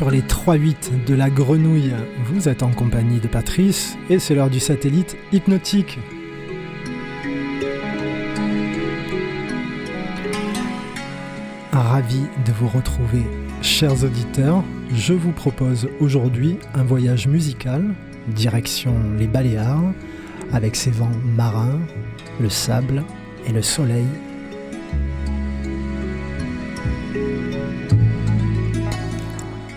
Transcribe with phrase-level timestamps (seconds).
[0.00, 1.92] sur les 3-8 de la grenouille.
[2.24, 5.98] Vous êtes en compagnie de Patrice et c'est l'heure du satellite hypnotique.
[11.70, 13.26] Ravi de vous retrouver,
[13.60, 14.64] chers auditeurs.
[14.94, 17.84] Je vous propose aujourd'hui un voyage musical,
[18.28, 19.92] direction les Baléares,
[20.50, 21.78] avec ses vents marins,
[22.40, 23.04] le sable
[23.46, 24.06] et le soleil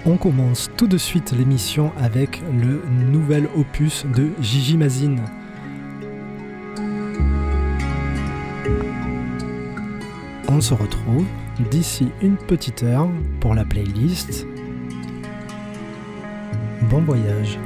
[0.06, 5.22] On commence tout de suite l'émission avec le nouvel opus de Gigi Mazine.
[10.50, 11.26] On se retrouve
[11.72, 13.08] d'ici une petite heure
[13.40, 14.46] pour la playlist.
[16.90, 17.58] Bon voyage.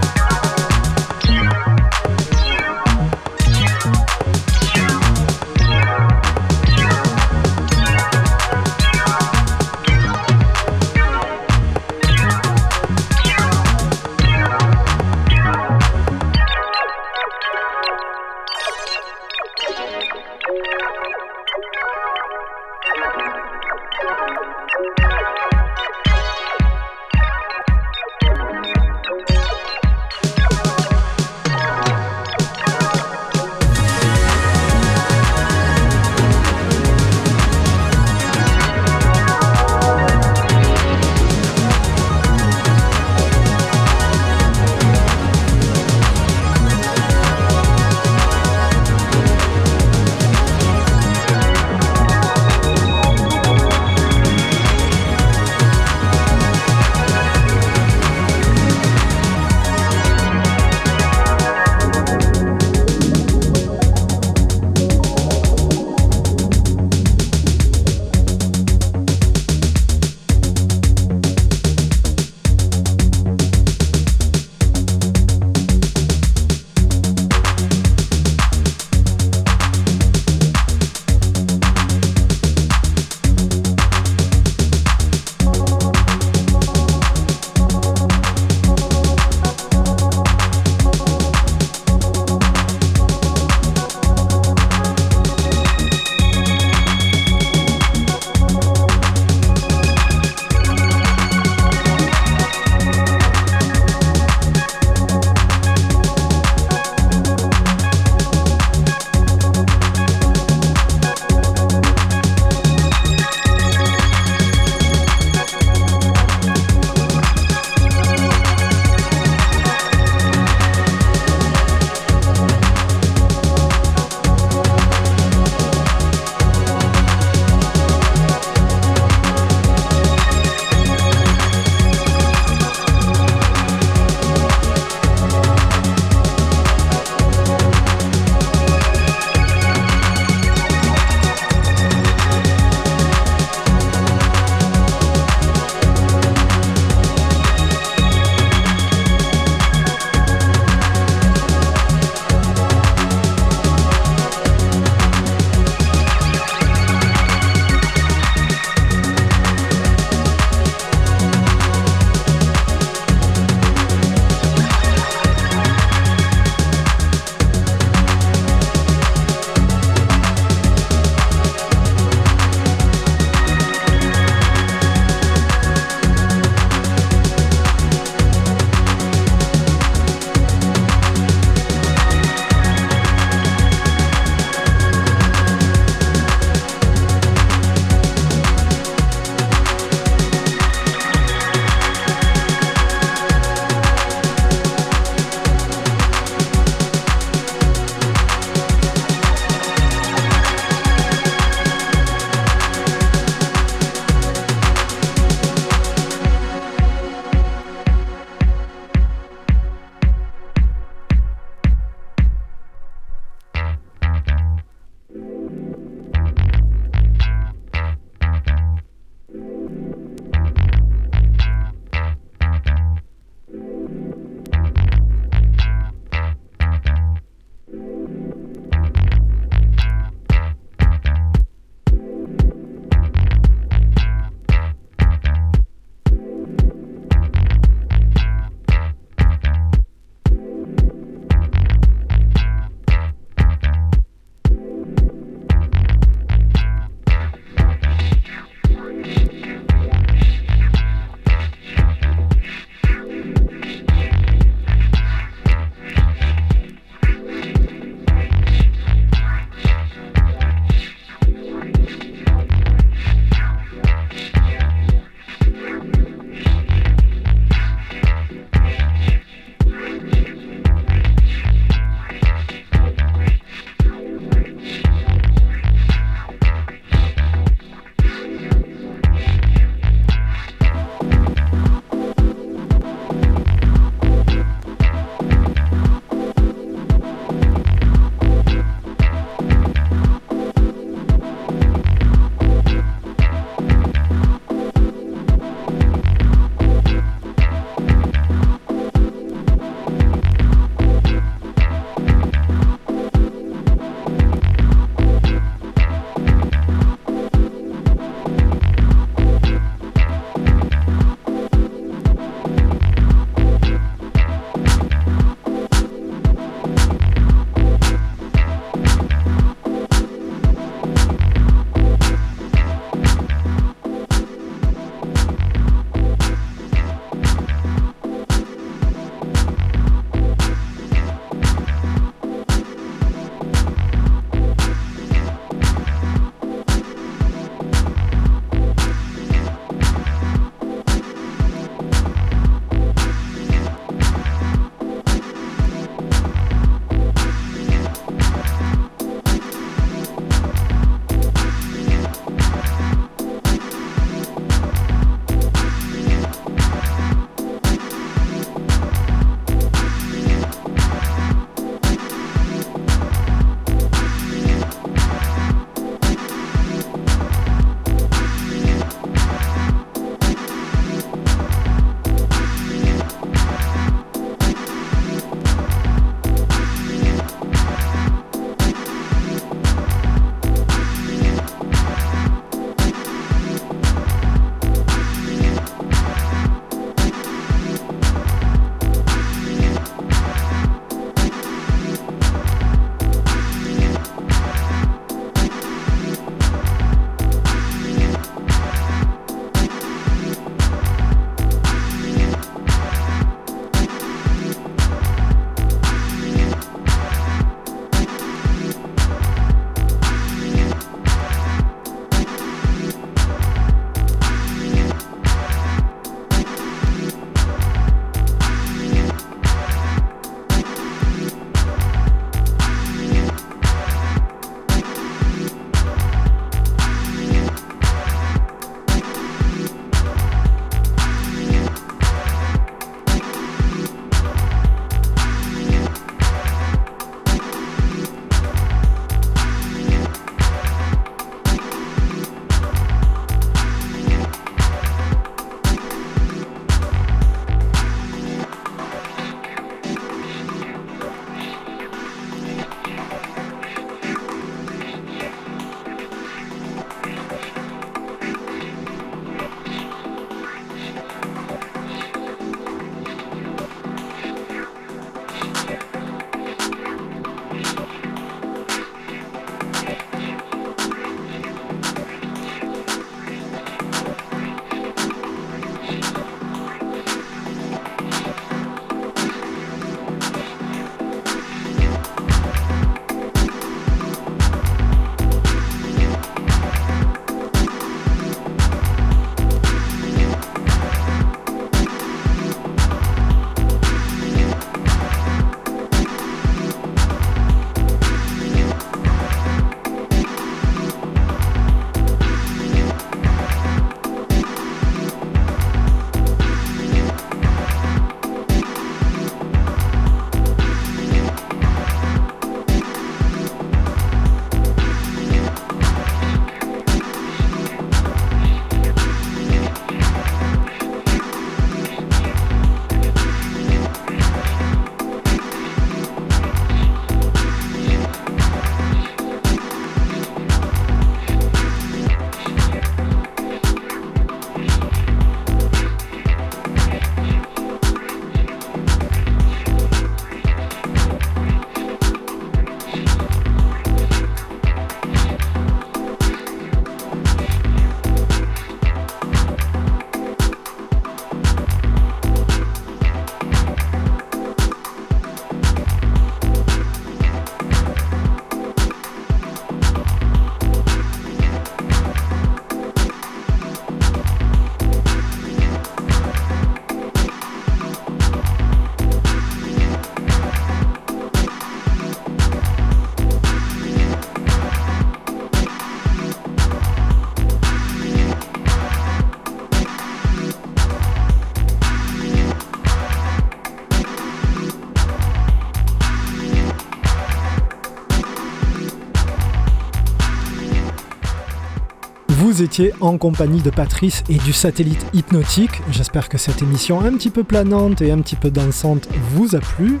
[592.60, 595.80] Étiez en compagnie de Patrice et du satellite hypnotique.
[595.92, 599.60] J'espère que cette émission un petit peu planante et un petit peu dansante vous a
[599.60, 600.00] plu.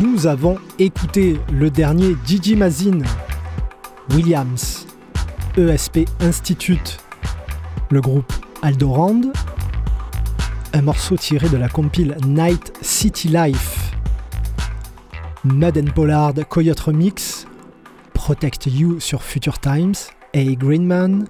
[0.00, 3.00] Nous avons écouté le dernier Gigi Mazin,
[4.10, 4.86] Williams,
[5.56, 6.98] ESP Institute,
[7.90, 9.22] le groupe Aldorand,
[10.74, 13.92] un morceau tiré de la compile Night City Life,
[15.44, 17.46] and Pollard Coyote Remix,
[18.14, 19.94] Protect You sur Future Times,
[20.34, 20.44] A.
[20.54, 21.24] Greenman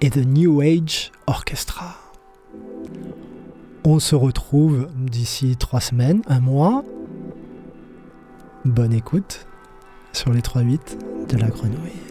[0.00, 1.96] et The New Age Orchestra.
[3.84, 6.84] On se retrouve d'ici trois semaines, un mois.
[8.64, 9.46] Bonne écoute
[10.12, 12.03] sur les 3-8 de la grenouille.